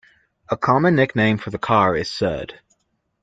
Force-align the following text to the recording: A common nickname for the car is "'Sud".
A 0.49 0.57
common 0.57 0.95
nickname 0.95 1.37
for 1.37 1.51
the 1.51 1.59
car 1.59 1.95
is 1.95 2.09
"'Sud". 2.09 2.59